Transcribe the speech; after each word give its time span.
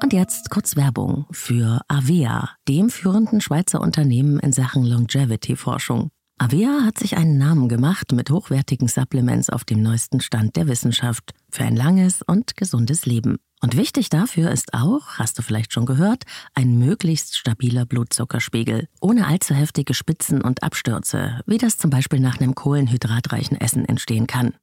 Und 0.00 0.12
jetzt 0.12 0.50
kurz 0.50 0.76
Werbung 0.76 1.26
für 1.32 1.80
Avea, 1.88 2.50
dem 2.68 2.88
führenden 2.88 3.40
Schweizer 3.40 3.80
Unternehmen 3.80 4.38
in 4.38 4.52
Sachen 4.52 4.84
Longevity-Forschung. 4.84 6.10
Avea 6.38 6.82
hat 6.84 6.98
sich 6.98 7.16
einen 7.16 7.36
Namen 7.36 7.68
gemacht 7.68 8.12
mit 8.12 8.30
hochwertigen 8.30 8.86
Supplements 8.86 9.50
auf 9.50 9.64
dem 9.64 9.82
neuesten 9.82 10.20
Stand 10.20 10.54
der 10.54 10.68
Wissenschaft 10.68 11.32
für 11.50 11.64
ein 11.64 11.74
langes 11.74 12.22
und 12.22 12.56
gesundes 12.56 13.06
Leben. 13.06 13.38
Und 13.60 13.76
wichtig 13.76 14.08
dafür 14.08 14.52
ist 14.52 14.72
auch, 14.72 15.18
hast 15.18 15.36
du 15.36 15.42
vielleicht 15.42 15.72
schon 15.72 15.84
gehört, 15.84 16.22
ein 16.54 16.78
möglichst 16.78 17.36
stabiler 17.36 17.84
Blutzuckerspiegel, 17.84 18.86
ohne 19.00 19.26
allzu 19.26 19.52
heftige 19.52 19.94
Spitzen 19.94 20.42
und 20.42 20.62
Abstürze, 20.62 21.40
wie 21.46 21.58
das 21.58 21.76
zum 21.76 21.90
Beispiel 21.90 22.20
nach 22.20 22.38
einem 22.40 22.54
kohlenhydratreichen 22.54 23.60
Essen 23.60 23.84
entstehen 23.84 24.28
kann. 24.28 24.54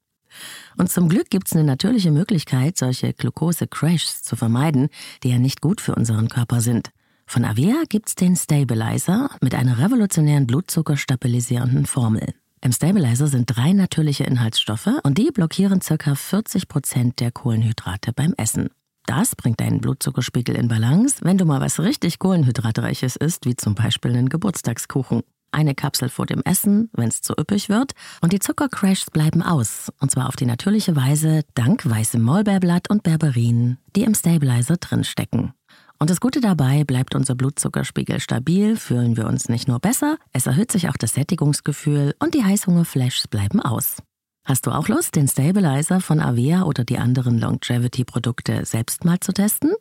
Und 0.78 0.92
zum 0.92 1.10
Glück 1.10 1.30
gibt 1.30 1.48
es 1.48 1.54
eine 1.54 1.64
natürliche 1.64 2.12
Möglichkeit, 2.12 2.78
solche 2.78 3.14
Glucose-Crashs 3.14 4.24
zu 4.24 4.36
vermeiden, 4.36 4.90
die 5.24 5.30
ja 5.30 5.40
nicht 5.40 5.62
gut 5.62 5.82
für 5.82 5.96
unseren 5.96 6.30
Körper 6.30 6.62
sind. 6.62 6.92
Von 7.26 7.44
Avea 7.44 7.84
gibt's 7.90 8.16
den 8.16 8.36
Stabilizer 8.36 9.30
mit 9.42 9.56
einer 9.56 9.80
revolutionären 9.80 10.46
blutzuckerstabilisierenden 10.48 11.86
Formel. 11.86 12.34
Im 12.62 12.72
Stabilizer 12.72 13.28
sind 13.28 13.46
drei 13.56 13.74
natürliche 13.74 14.24
Inhaltsstoffe 14.24 14.90
und 15.04 15.18
die 15.18 15.32
blockieren 15.32 15.82
ca. 15.82 16.16
40 16.16 16.68
Prozent 16.68 17.20
der 17.20 17.32
Kohlenhydrate 17.32 18.14
beim 18.14 18.34
Essen. 18.38 18.70
Das 19.06 19.36
bringt 19.36 19.62
deinen 19.62 19.82
Blutzuckerspiegel 19.82 20.56
in 20.56 20.68
Balance, 20.68 21.18
wenn 21.22 21.38
du 21.38 21.46
mal 21.46 21.62
was 21.62 21.80
richtig 21.80 22.18
Kohlenhydratreiches 22.18 23.16
isst, 23.18 23.46
wie 23.46 23.56
zum 23.56 23.76
Beispiel 23.76 24.12
einen 24.12 24.30
Geburtstagskuchen. 24.30 25.22
Eine 25.56 25.74
Kapsel 25.74 26.10
vor 26.10 26.26
dem 26.26 26.42
Essen, 26.44 26.90
wenn 26.92 27.08
es 27.08 27.22
zu 27.22 27.34
üppig 27.40 27.70
wird, 27.70 27.94
und 28.20 28.34
die 28.34 28.40
Zuckercrashs 28.40 29.10
bleiben 29.10 29.42
aus, 29.42 29.90
und 30.02 30.12
zwar 30.12 30.28
auf 30.28 30.36
die 30.36 30.46
natürliche 30.46 30.98
Weise 30.98 31.44
dank 31.54 31.90
weißem 31.90 32.22
Maulbeerblatt 32.22 32.90
und 32.90 33.04
Berberin, 33.04 33.78
die 33.96 34.04
im 34.04 34.14
Stabilizer 34.14 34.76
drinstecken. 34.76 35.54
Und 35.98 36.10
das 36.10 36.20
Gute 36.20 36.42
dabei, 36.42 36.84
bleibt 36.84 37.16
unser 37.16 37.36
Blutzuckerspiegel 37.36 38.20
stabil, 38.20 38.76
fühlen 38.76 39.16
wir 39.16 39.28
uns 39.28 39.48
nicht 39.48 39.70
nur 39.70 39.80
besser, 39.80 40.18
es 40.34 40.46
erhöht 40.46 40.74
sich 40.74 40.90
auch 40.90 40.98
das 40.98 41.14
Sättigungsgefühl 41.14 42.16
und 42.20 42.34
die 42.34 42.44
Heißhungerflashs 42.44 43.30
bleiben 43.30 43.62
aus. 43.62 44.04
Hast 44.44 44.68
du 44.68 44.72
auch 44.72 44.90
Lust, 44.90 45.16
den 45.16 45.30
Stabilizer 45.30 46.02
von 46.02 46.20
Avea 46.20 46.64
oder 46.64 46.84
die 46.84 46.98
anderen 46.98 47.40
Longevity-Produkte 47.40 48.66
selbst 48.66 49.06
mal 49.06 49.22
zu 49.22 49.32
testen? 49.32 49.72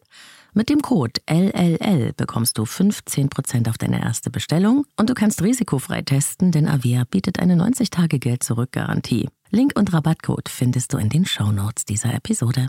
Mit 0.56 0.68
dem 0.68 0.82
Code 0.82 1.20
LLL 1.28 2.12
bekommst 2.16 2.58
du 2.58 2.62
15% 2.62 3.68
auf 3.68 3.76
deine 3.76 4.00
erste 4.00 4.30
Bestellung 4.30 4.86
und 4.96 5.10
du 5.10 5.14
kannst 5.14 5.42
risikofrei 5.42 6.02
testen, 6.02 6.52
denn 6.52 6.68
Avea 6.68 7.02
bietet 7.10 7.40
eine 7.40 7.56
90-Tage-Geld-Zurück-Garantie. 7.56 9.28
Link 9.50 9.72
und 9.74 9.92
Rabattcode 9.92 10.48
findest 10.48 10.92
du 10.92 10.98
in 10.98 11.08
den 11.08 11.26
Shownotes 11.26 11.84
dieser 11.86 12.14
Episode. 12.14 12.68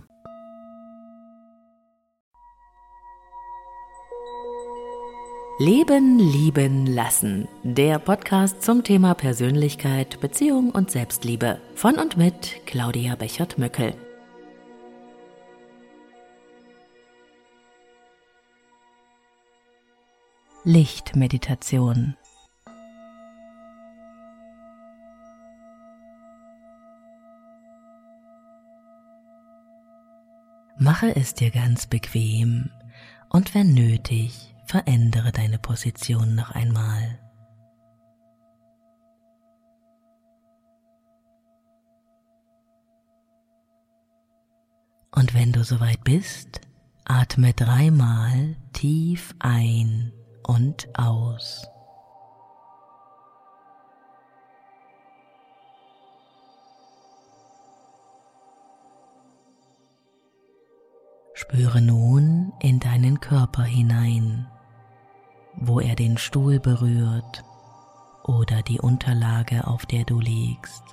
Leben, 5.60 6.18
Lieben, 6.18 6.88
Lassen. 6.88 7.48
Der 7.62 8.00
Podcast 8.00 8.64
zum 8.64 8.84
Thema 8.84 9.14
Persönlichkeit, 9.14 10.20
Beziehung 10.20 10.72
und 10.72 10.90
Selbstliebe. 10.90 11.62
Von 11.76 12.00
und 12.00 12.18
mit 12.18 12.66
Claudia 12.66 13.16
Bechert-Möckel. 13.16 13.94
Lichtmeditation. 20.68 22.18
Mache 30.80 31.16
es 31.16 31.36
dir 31.36 31.52
ganz 31.52 31.86
bequem 31.86 32.72
und 33.30 33.54
wenn 33.54 33.76
nötig, 33.76 34.56
verändere 34.66 35.32
deine 35.32 35.60
Position 35.60 36.34
noch 36.34 36.50
einmal. 36.50 37.20
Und 45.12 45.36
wenn 45.36 45.52
du 45.52 45.64
soweit 45.64 46.04
bist, 46.04 46.60
atme 47.06 47.54
dreimal 47.54 48.56
tief 48.74 49.36
ein 49.38 50.12
und 50.48 50.88
aus. 50.98 51.68
Spüre 61.34 61.82
nun 61.82 62.54
in 62.60 62.80
deinen 62.80 63.20
Körper 63.20 63.64
hinein 63.64 64.48
wo 65.58 65.80
er 65.80 65.96
den 65.96 66.18
Stuhl 66.18 66.60
berührt 66.60 67.44
oder 68.24 68.62
die 68.62 68.80
Unterlage, 68.80 69.68
auf 69.68 69.86
der 69.86 70.04
du 70.04 70.20
liegst. 70.20 70.84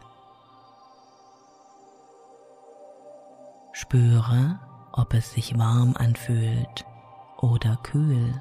Spüre, 3.72 4.60
ob 4.92 5.14
es 5.14 5.32
sich 5.32 5.58
warm 5.58 5.96
anfühlt 5.96 6.84
oder 7.38 7.76
kühl. 7.82 8.40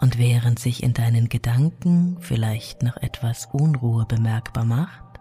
Und 0.00 0.16
während 0.16 0.58
sich 0.58 0.82
in 0.82 0.94
deinen 0.94 1.28
Gedanken 1.28 2.16
vielleicht 2.20 2.82
noch 2.82 2.96
etwas 2.96 3.46
Unruhe 3.52 4.06
bemerkbar 4.06 4.64
macht, 4.64 5.20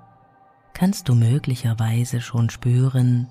kannst 0.73 1.09
du 1.09 1.16
möglicherweise 1.16 2.22
schon 2.22 2.50
spüren, 2.50 3.28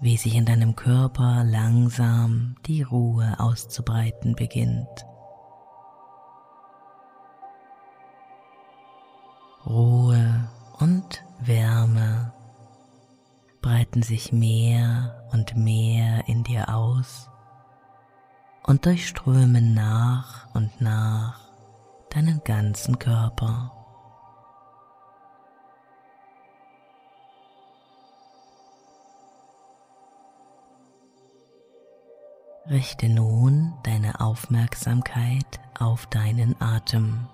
wie 0.00 0.16
sich 0.16 0.34
in 0.34 0.44
deinem 0.44 0.74
Körper 0.74 1.44
langsam 1.44 2.56
die 2.66 2.82
Ruhe 2.82 3.38
auszubreiten 3.38 4.34
beginnt. 4.34 5.06
Ruhe 9.64 10.50
und 10.80 11.22
Wärme 11.40 12.32
breiten 13.62 14.02
sich 14.02 14.32
mehr 14.32 15.28
und 15.30 15.56
mehr 15.56 16.26
in 16.26 16.42
dir 16.42 16.74
aus 16.74 17.30
und 18.68 18.84
durchströmen 18.84 19.72
nach 19.72 20.54
und 20.54 20.82
nach 20.82 21.40
deinen 22.10 22.44
ganzen 22.44 22.98
Körper. 22.98 23.72
Richte 32.68 33.08
nun 33.08 33.72
deine 33.84 34.20
Aufmerksamkeit 34.20 35.58
auf 35.78 36.04
deinen 36.06 36.54
Atem. 36.60 37.26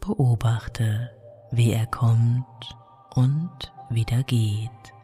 Beobachte, 0.00 1.10
wie 1.50 1.72
er 1.72 1.86
kommt 1.86 2.76
und 3.16 3.72
wieder 3.88 4.22
geht. 4.22 4.99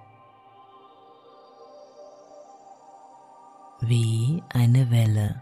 Wie 3.81 4.43
eine 4.49 4.91
Welle, 4.91 5.41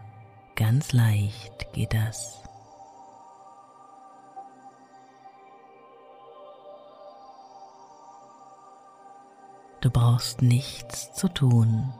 ganz 0.55 0.91
leicht 0.91 1.71
geht 1.71 1.93
das. 1.93 2.43
Du 9.79 9.89
brauchst 9.89 10.41
nichts 10.41 11.13
zu 11.13 11.29
tun. 11.29 11.93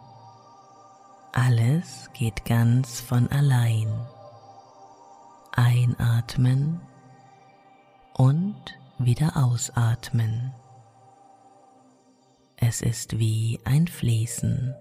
Alles 1.32 2.10
geht 2.14 2.44
ganz 2.44 3.00
von 3.00 3.32
allein. 3.32 3.88
Einatmen 5.54 6.82
und 8.14 8.78
wieder 8.98 9.38
ausatmen. 9.38 10.54
Es 12.58 12.82
ist 12.82 13.20
wie 13.20 13.60
ein 13.64 13.88
Fließen. 13.88 14.76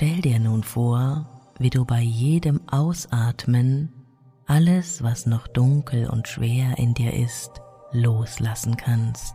Stell 0.00 0.20
dir 0.20 0.38
nun 0.38 0.62
vor, 0.62 1.26
wie 1.58 1.70
du 1.70 1.84
bei 1.84 2.00
jedem 2.00 2.60
Ausatmen 2.70 3.92
alles, 4.46 5.02
was 5.02 5.26
noch 5.26 5.48
dunkel 5.48 6.08
und 6.08 6.28
schwer 6.28 6.78
in 6.78 6.94
dir 6.94 7.12
ist, 7.14 7.50
loslassen 7.90 8.76
kannst. 8.76 9.34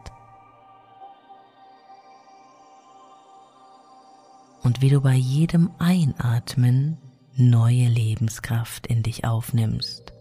Und 4.62 4.81
wie 4.81 4.88
du 4.88 5.01
bei 5.01 5.15
jedem 5.15 5.69
Einatmen 5.80 6.98
neue 7.36 7.89
Lebenskraft 7.89 8.88
in 8.88 9.04
dich 9.04 9.25
aufnimmst. 9.25 10.13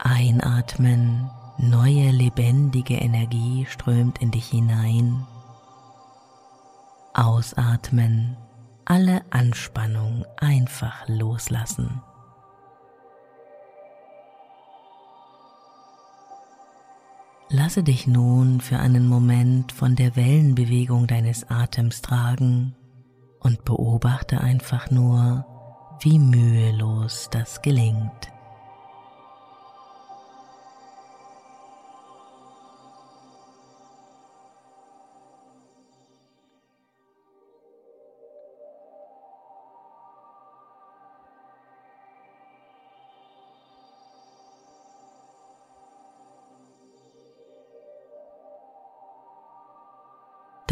Einatmen 0.00 1.30
Neue 1.58 2.10
lebendige 2.10 2.96
Energie 2.96 3.64
strömt 3.70 4.20
in 4.20 4.32
dich 4.32 4.46
hinein. 4.46 5.24
Ausatmen, 7.14 8.36
alle 8.84 9.22
Anspannung 9.30 10.26
einfach 10.36 11.06
loslassen. 11.06 12.02
Lasse 17.50 17.84
dich 17.84 18.08
nun 18.08 18.60
für 18.60 18.80
einen 18.80 19.06
Moment 19.06 19.70
von 19.70 19.94
der 19.94 20.16
Wellenbewegung 20.16 21.06
deines 21.06 21.48
Atems 21.48 22.02
tragen 22.02 22.74
und 23.38 23.64
beobachte 23.64 24.40
einfach 24.40 24.90
nur, 24.90 25.46
wie 26.00 26.18
mühelos 26.18 27.28
das 27.30 27.62
gelingt. 27.62 28.33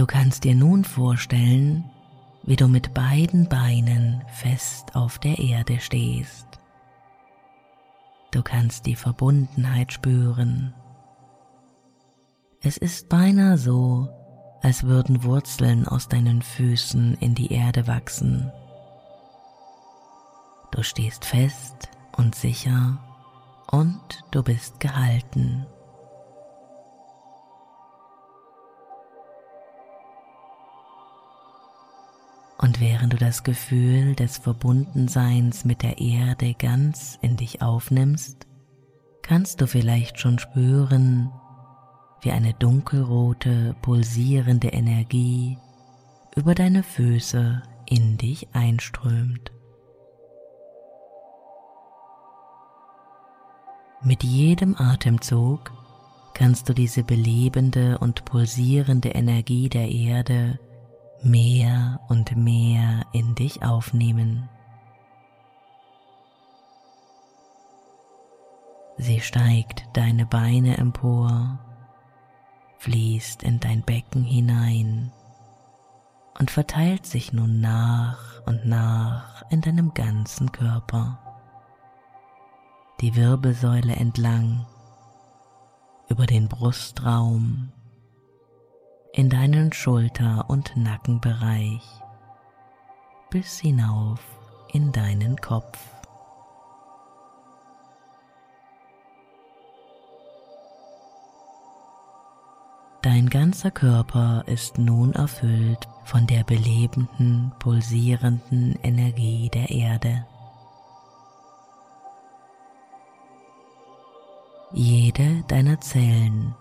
Du 0.03 0.07
kannst 0.07 0.43
dir 0.43 0.57
nun 0.57 0.83
vorstellen, 0.83 1.85
wie 2.43 2.57
du 2.57 2.67
mit 2.67 2.93
beiden 2.93 3.49
Beinen 3.49 4.25
fest 4.27 4.97
auf 4.97 5.21
der 5.21 5.39
Erde 5.39 5.79
stehst. 5.79 6.49
Du 8.33 8.43
kannst 8.43 8.87
die 8.87 8.97
Verbundenheit 8.97 9.93
spüren. 9.93 10.75
Es 12.63 12.79
ist 12.79 13.11
beinahe 13.11 13.57
so, 13.57 14.09
als 14.61 14.83
würden 14.83 15.23
Wurzeln 15.23 15.87
aus 15.87 16.09
deinen 16.09 16.43
Füßen 16.43 17.15
in 17.21 17.37
die 17.37 17.53
Erde 17.53 17.87
wachsen. 17.87 18.51
Du 20.73 20.83
stehst 20.83 21.25
fest 21.25 21.91
und 22.17 22.35
sicher 22.35 22.99
und 23.71 24.25
du 24.33 24.43
bist 24.43 24.81
gehalten. 24.81 25.65
Und 32.63 32.81
während 32.81 33.13
du 33.13 33.17
das 33.17 33.43
Gefühl 33.43 34.15
des 34.15 34.39
Verbundenseins 34.39 35.65
mit 35.65 35.83
der 35.83 35.99
Erde 35.99 36.55
ganz 36.55 37.19
in 37.21 37.37
dich 37.37 37.61
aufnimmst, 37.61 38.47
kannst 39.21 39.61
du 39.61 39.67
vielleicht 39.67 40.21
schon 40.21 40.39
spüren, 40.39 41.33
wie 42.21 42.31
eine 42.31 42.55
dunkelrote, 42.55 43.75
pulsierende 43.83 44.69
Energie 44.69 45.59
über 46.37 46.55
deine 46.55 46.85
Füße 46.85 47.63
in 47.91 48.17
dich 48.17 48.47
einströmt. 48.53 49.51
Mit 54.05 54.23
jedem 54.23 54.77
Atemzug 54.77 55.73
kannst 56.33 56.69
du 56.69 56.75
diese 56.75 57.03
belebende 57.03 57.99
und 57.99 58.25
pulsierende 58.25 59.09
Energie 59.09 59.69
der 59.69 59.91
Erde 59.91 60.61
mehr 61.25 62.01
und 62.09 62.37
mehr 62.37 63.07
in 63.13 63.35
dich 63.35 63.63
aufnehmen. 63.63 64.49
Sie 68.97 69.21
steigt 69.21 69.89
deine 69.95 70.27
Beine 70.27 70.77
empor, 70.77 71.59
fließt 72.79 73.43
in 73.43 73.59
dein 73.61 73.83
Becken 73.83 74.23
hinein 74.23 75.13
und 76.39 76.51
verteilt 76.51 77.07
sich 77.07 77.33
nun 77.33 77.61
nach 77.61 78.43
und 78.47 78.67
nach 78.67 79.45
in 79.51 79.61
deinem 79.61 79.95
ganzen 79.95 80.53
Körper. 80.53 81.19
Die 83.01 83.17
Wirbelsäule 83.17 83.97
entlang, 83.97 84.67
über 86.09 86.27
den 86.27 86.49
Brustraum, 86.49 87.73
in 89.13 89.29
deinen 89.29 89.73
Schulter- 89.73 90.47
und 90.49 90.75
Nackenbereich 90.77 91.83
bis 93.31 93.61
hinauf 93.61 94.21
in 94.73 94.91
deinen 94.93 95.37
Kopf. 95.37 95.79
Dein 103.03 103.29
ganzer 103.29 103.71
Körper 103.71 104.45
ist 104.47 104.79
nun 104.79 105.13
erfüllt 105.13 105.89
von 106.05 106.27
der 106.27 106.45
belebenden, 106.45 107.53
pulsierenden 107.59 108.79
Energie 108.83 109.51
der 109.53 109.71
Erde. 109.71 110.25
Jede 114.73 115.43
deiner 115.49 115.81
Zellen 115.81 116.55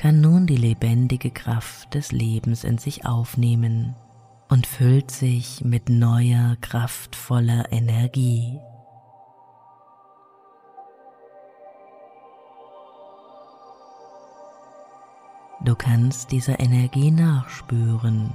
kann 0.00 0.22
nun 0.22 0.46
die 0.46 0.56
lebendige 0.56 1.30
Kraft 1.30 1.92
des 1.92 2.10
Lebens 2.10 2.64
in 2.64 2.78
sich 2.78 3.04
aufnehmen 3.04 3.94
und 4.48 4.66
füllt 4.66 5.10
sich 5.10 5.62
mit 5.62 5.90
neuer, 5.90 6.56
kraftvoller 6.62 7.70
Energie. 7.70 8.58
Du 15.66 15.74
kannst 15.74 16.32
dieser 16.32 16.58
Energie 16.60 17.10
nachspüren 17.10 18.32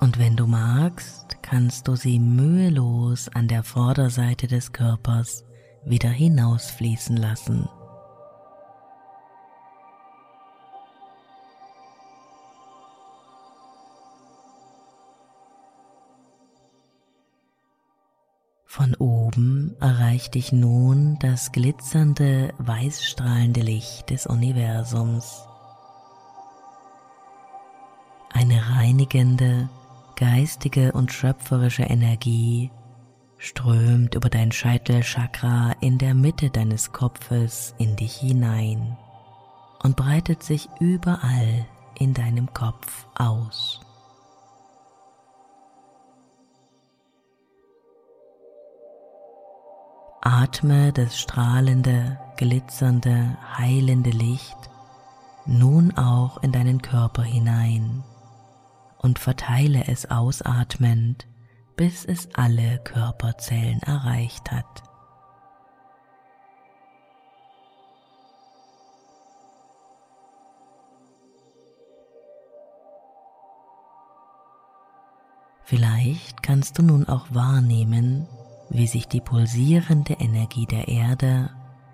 und 0.00 0.18
wenn 0.18 0.36
du 0.36 0.46
magst, 0.46 1.38
kannst 1.40 1.88
du 1.88 1.96
sie 1.96 2.18
mühelos 2.18 3.30
an 3.30 3.48
der 3.48 3.62
Vorderseite 3.62 4.46
des 4.46 4.72
Körpers 4.72 5.42
wieder 5.86 6.10
hinausfließen 6.10 7.16
lassen. 7.16 7.66
Von 18.74 18.96
oben 18.96 19.76
erreicht 19.78 20.34
dich 20.34 20.50
nun 20.50 21.16
das 21.20 21.52
glitzernde, 21.52 22.52
weißstrahlende 22.58 23.60
Licht 23.60 24.10
des 24.10 24.26
Universums. 24.26 25.46
Eine 28.32 28.70
reinigende, 28.70 29.68
geistige 30.16 30.90
und 30.90 31.12
schöpferische 31.12 31.84
Energie 31.84 32.72
strömt 33.38 34.16
über 34.16 34.28
dein 34.28 34.50
Scheitelchakra 34.50 35.76
in 35.80 35.98
der 35.98 36.14
Mitte 36.14 36.50
deines 36.50 36.90
Kopfes 36.90 37.76
in 37.78 37.94
dich 37.94 38.16
hinein 38.16 38.98
und 39.84 39.94
breitet 39.94 40.42
sich 40.42 40.68
überall 40.80 41.64
in 41.96 42.12
deinem 42.12 42.52
Kopf 42.52 43.06
aus. 43.14 43.83
Atme 50.26 50.90
das 50.90 51.20
strahlende, 51.20 52.18
glitzernde, 52.38 53.36
heilende 53.58 54.08
Licht 54.08 54.56
nun 55.44 55.94
auch 55.98 56.42
in 56.42 56.50
deinen 56.50 56.80
Körper 56.80 57.22
hinein 57.22 58.02
und 58.96 59.18
verteile 59.18 59.86
es 59.86 60.10
ausatmend, 60.10 61.28
bis 61.76 62.06
es 62.06 62.34
alle 62.34 62.78
Körperzellen 62.78 63.80
erreicht 63.82 64.50
hat. 64.50 64.82
Vielleicht 75.64 76.42
kannst 76.42 76.78
du 76.78 76.82
nun 76.82 77.06
auch 77.10 77.26
wahrnehmen, 77.28 78.26
wie 78.70 78.86
sich 78.86 79.08
die 79.08 79.20
pulsierende 79.20 80.14
Energie 80.14 80.66
der 80.66 80.88
Erde 80.88 81.50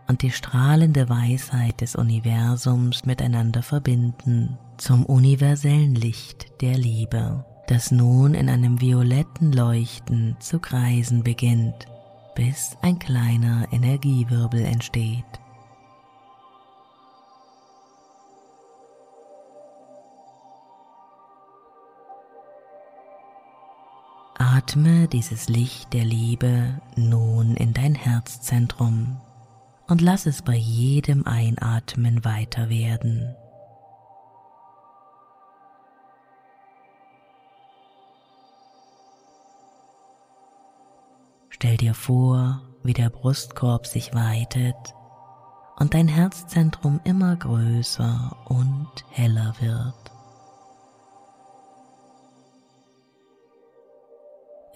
und 0.08 0.22
die 0.22 0.30
strahlende 0.30 1.08
Weisheit 1.08 1.80
des 1.80 1.94
Universums 1.94 3.04
miteinander 3.04 3.62
verbinden 3.62 4.58
zum 4.76 5.06
universellen 5.06 5.94
Licht 5.94 6.60
der 6.60 6.76
Liebe, 6.76 7.44
das 7.68 7.90
nun 7.90 8.34
in 8.34 8.48
einem 8.48 8.80
violetten 8.80 9.52
Leuchten 9.52 10.36
zu 10.40 10.58
kreisen 10.58 11.22
beginnt, 11.22 11.86
bis 12.34 12.76
ein 12.82 12.98
kleiner 12.98 13.66
Energiewirbel 13.72 14.64
entsteht. 14.64 15.39
Atme 24.40 25.06
dieses 25.06 25.50
Licht 25.50 25.92
der 25.92 26.06
Liebe 26.06 26.80
nun 26.97 27.56
in 27.56 27.75
dein 27.75 27.94
Herzzentrum 27.94 29.20
und 29.87 30.00
lass 30.00 30.25
es 30.25 30.40
bei 30.40 30.54
jedem 30.54 31.26
Einatmen 31.26 32.25
weiter 32.25 32.70
werden. 32.70 33.37
Stell 41.50 41.76
dir 41.76 41.92
vor, 41.92 42.62
wie 42.82 42.94
der 42.94 43.11
Brustkorb 43.11 43.87
sich 43.87 44.14
weitet 44.14 44.94
und 45.78 45.92
dein 45.92 46.09
Herzzentrum 46.09 46.99
immer 47.04 47.37
größer 47.37 48.35
und 48.47 48.88
heller 49.11 49.52
wird. 49.61 50.19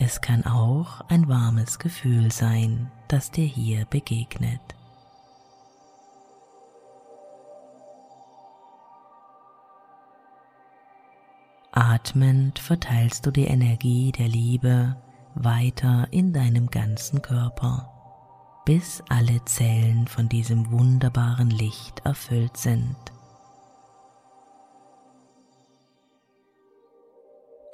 Es 0.06 0.20
kann 0.20 0.44
auch 0.44 1.00
ein 1.08 1.28
warmes 1.28 1.78
Gefühl 1.78 2.30
sein, 2.30 2.92
das 3.08 3.30
dir 3.30 3.46
hier 3.46 3.86
begegnet. 3.86 4.60
Atmend 11.72 12.58
verteilst 12.58 13.24
du 13.24 13.30
die 13.30 13.46
Energie 13.46 14.12
der 14.12 14.28
Liebe 14.28 14.94
weiter 15.36 16.06
in 16.10 16.34
deinem 16.34 16.66
ganzen 16.66 17.22
Körper, 17.22 17.88
bis 18.66 19.02
alle 19.08 19.42
Zellen 19.46 20.06
von 20.06 20.28
diesem 20.28 20.70
wunderbaren 20.70 21.48
Licht 21.48 22.00
erfüllt 22.04 22.58
sind. 22.58 23.13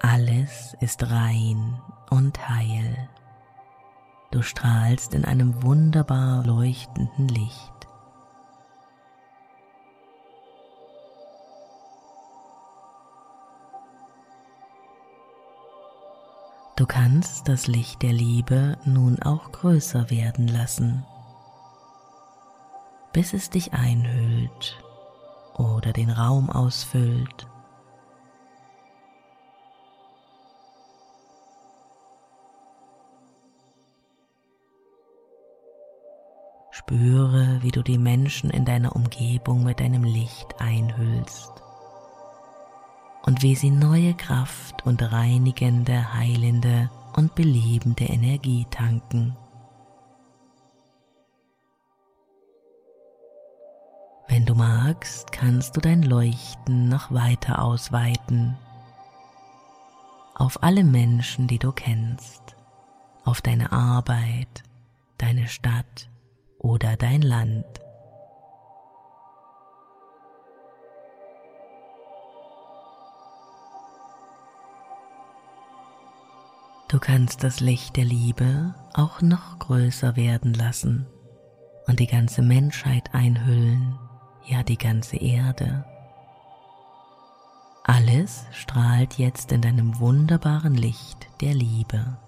Alles 0.03 0.75
ist 0.81 1.11
rein 1.11 1.79
und 2.09 2.49
heil. 2.49 3.09
Du 4.31 4.43
strahlst 4.43 5.13
in 5.13 5.27
einem 5.27 5.63
wunderbar 5.63 6.43
leuchtenden 6.47 7.29
Licht. 7.29 7.73
Du 16.77 16.87
kannst 16.87 17.47
das 17.47 17.67
Licht 17.67 18.01
der 18.01 18.15
Liebe 18.15 18.79
nun 18.87 19.23
auch 19.23 19.53
größer 19.53 20.09
werden 20.09 20.49
lassen, 20.49 21.05
bis 23.13 23.35
es 23.35 23.51
dich 23.51 23.75
einhüllt 23.75 24.83
oder 25.59 25.93
den 25.93 26.09
Raum 26.09 26.49
ausfüllt. 26.49 27.50
Spüre, 36.91 37.63
wie 37.63 37.71
du 37.71 37.85
die 37.85 37.99
Menschen 37.99 38.51
in 38.51 38.65
deiner 38.65 38.97
Umgebung 38.97 39.63
mit 39.63 39.79
deinem 39.79 40.03
Licht 40.03 40.61
einhüllst 40.61 41.53
und 43.23 43.43
wie 43.43 43.55
sie 43.55 43.71
neue 43.71 44.13
Kraft 44.15 44.85
und 44.85 45.01
reinigende, 45.01 46.15
heilende 46.15 46.91
und 47.15 47.37
belebende 47.37 48.07
Energie 48.07 48.67
tanken. 48.73 49.37
Wenn 54.27 54.45
du 54.45 54.57
magst, 54.57 55.31
kannst 55.31 55.77
du 55.77 55.81
dein 55.81 56.03
Leuchten 56.03 56.89
noch 56.89 57.13
weiter 57.13 57.63
ausweiten 57.63 58.59
auf 60.35 60.65
alle 60.65 60.83
Menschen, 60.83 61.47
die 61.47 61.61
du 61.61 61.71
kennst, 61.71 62.57
auf 63.25 63.41
deine 63.43 63.71
Arbeit, 63.71 64.65
deine 65.19 65.47
Stadt 65.47 66.11
oder 66.61 66.97
dein 66.97 67.23
Land. 67.23 67.67
Du 76.89 76.99
kannst 76.99 77.45
das 77.45 77.61
Licht 77.61 77.97
der 77.97 78.05
Liebe 78.05 78.75
auch 78.95 79.23
noch 79.23 79.59
größer 79.61 80.17
werden 80.17 80.55
lassen 80.55 81.07
und 81.87 82.01
die 82.01 82.09
ganze 82.09 82.43
Menschheit 82.43 83.15
einhüllen, 83.15 83.97
ja 84.45 84.63
die 84.65 84.77
ganze 84.79 85.17
Erde. 85.17 85.85
Alles 87.85 88.45
strahlt 88.53 89.19
jetzt 89.19 89.53
in 89.53 89.63
deinem 89.63 89.99
wunderbaren 90.01 90.75
Licht 90.75 91.29
der 91.41 91.55
Liebe. 91.55 92.19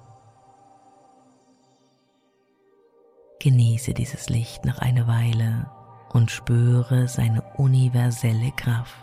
Genieße 3.42 3.92
dieses 3.92 4.28
Licht 4.28 4.64
noch 4.64 4.78
eine 4.78 5.08
Weile 5.08 5.68
und 6.12 6.30
spüre 6.30 7.08
seine 7.08 7.42
universelle 7.56 8.52
Kraft. 8.52 8.94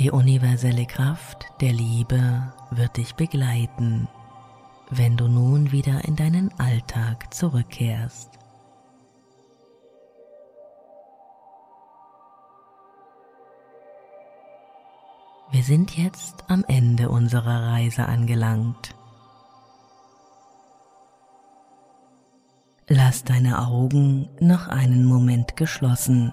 Die 0.00 0.10
universelle 0.10 0.86
Kraft 0.86 1.52
der 1.60 1.74
Liebe 1.74 2.54
wird 2.70 2.96
dich 2.96 3.16
begleiten, 3.16 4.08
wenn 4.88 5.18
du 5.18 5.28
nun 5.28 5.72
wieder 5.72 6.06
in 6.06 6.16
deinen 6.16 6.58
Alltag 6.58 7.34
zurückkehrst. 7.34 8.30
Wir 15.50 15.62
sind 15.62 15.98
jetzt 15.98 16.44
am 16.48 16.64
Ende 16.66 17.10
unserer 17.10 17.70
Reise 17.70 18.06
angelangt. 18.06 18.94
Lass 22.88 23.22
deine 23.22 23.68
Augen 23.68 24.30
noch 24.40 24.66
einen 24.66 25.04
Moment 25.04 25.58
geschlossen 25.58 26.32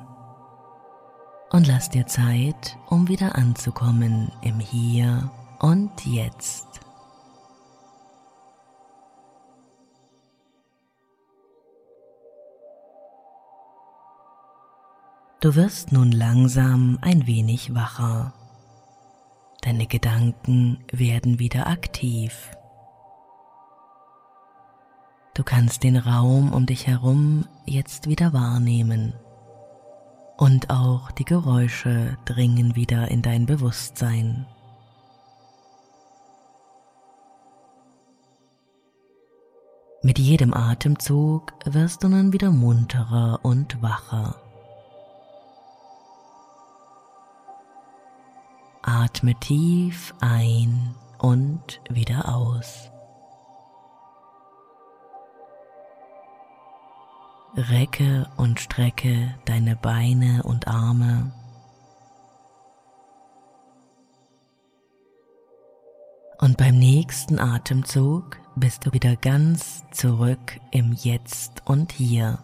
und 1.52 1.68
lass 1.68 1.90
dir 1.90 2.06
Zeit, 2.08 2.78
um 2.88 3.08
wieder 3.08 3.36
anzukommen 3.36 4.32
im 4.42 4.60
Hier 4.60 5.32
und 5.60 6.06
Jetzt. 6.06 6.68
Du 15.40 15.56
wirst 15.56 15.92
nun 15.92 16.12
langsam 16.12 16.98
ein 17.02 17.28
wenig 17.28 17.76
wacher. 17.76 18.34
Deine 19.62 19.86
Gedanken 19.86 20.84
werden 20.92 21.40
wieder 21.40 21.68
aktiv. 21.68 22.52
Du 25.36 25.44
kannst 25.44 25.84
den 25.84 25.96
Raum 25.96 26.52
um 26.52 26.66
dich 26.66 26.88
herum 26.88 27.46
jetzt 27.66 28.10
wieder 28.10 28.34
wahrnehmen. 28.34 29.14
Und 30.38 30.70
auch 30.70 31.10
die 31.12 31.26
Geräusche 31.26 32.16
dringen 32.26 32.76
wieder 32.76 33.10
in 33.10 33.24
dein 33.24 33.48
Bewusstsein. 33.48 34.46
Mit 40.04 40.20
jedem 40.20 40.54
Atemzug 40.54 41.54
wirst 41.66 42.04
du 42.04 42.08
nun 42.08 42.32
wieder 42.34 42.52
munterer 42.52 43.40
und 43.42 43.82
wacher. 43.82 44.36
Atme 48.84 49.34
tief 49.40 50.14
ein 50.22 50.94
und 51.18 51.82
wieder 51.90 52.34
aus. 52.34 52.92
Recke 57.56 58.30
und 58.38 58.60
strecke 58.60 59.36
deine 59.46 59.76
Beine 59.76 60.44
und 60.44 60.68
Arme. 60.68 61.32
Und 66.40 66.58
beim 66.58 66.78
nächsten 66.78 67.40
Atemzug 67.40 68.38
bist 68.56 68.86
du 68.86 68.94
wieder 68.94 69.16
ganz 69.16 69.84
zurück 69.92 70.60
im 70.72 70.94
Jetzt 70.94 71.64
und 71.66 71.92
Hier 71.92 72.40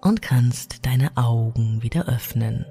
und 0.00 0.20
kannst 0.20 0.84
deine 0.84 1.16
Augen 1.16 1.82
wieder 1.82 2.06
öffnen. 2.06 2.66